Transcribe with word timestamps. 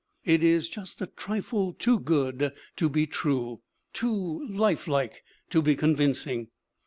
It 0.25 0.41
is 0.43 0.67
just 0.67 0.99
a 0.99 1.05
trifle 1.05 1.73
too 1.73 1.99
good 1.99 2.53
to 2.77 2.89
be 2.89 3.05
true, 3.05 3.61
too 3.93 4.43
life 4.47 4.87
like 4.87 5.21
to 5.51 5.61
be 5.61 5.75
con 5.75 5.95
vincing. 5.95 6.47